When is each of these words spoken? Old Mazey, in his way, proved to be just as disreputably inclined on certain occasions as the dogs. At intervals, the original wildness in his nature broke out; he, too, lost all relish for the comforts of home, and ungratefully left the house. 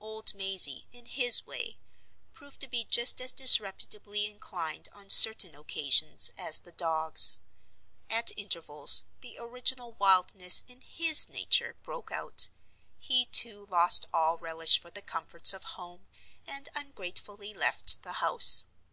Old 0.00 0.34
Mazey, 0.34 0.88
in 0.90 1.06
his 1.06 1.46
way, 1.46 1.78
proved 2.32 2.58
to 2.62 2.66
be 2.66 2.82
just 2.82 3.20
as 3.20 3.30
disreputably 3.30 4.26
inclined 4.26 4.88
on 4.92 5.08
certain 5.08 5.54
occasions 5.54 6.32
as 6.36 6.58
the 6.58 6.72
dogs. 6.72 7.38
At 8.10 8.36
intervals, 8.36 9.04
the 9.20 9.38
original 9.38 9.92
wildness 9.92 10.64
in 10.66 10.80
his 10.80 11.28
nature 11.28 11.76
broke 11.84 12.10
out; 12.10 12.48
he, 12.98 13.26
too, 13.26 13.66
lost 13.66 14.06
all 14.12 14.36
relish 14.36 14.80
for 14.80 14.90
the 14.90 15.00
comforts 15.00 15.52
of 15.52 15.62
home, 15.62 16.08
and 16.44 16.68
ungratefully 16.74 17.54
left 17.54 18.02
the 18.02 18.14
house. 18.14 18.66